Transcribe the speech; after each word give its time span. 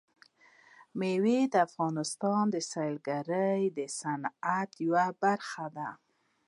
مېوې 0.99 1.39
د 1.53 1.55
افغانستان 1.67 2.43
د 2.53 2.55
سیلګرۍ 2.71 3.61
د 3.77 3.79
صنعت 3.99 4.69
یوه 4.85 5.05
برخه 5.23 5.65
ده. 5.77 5.89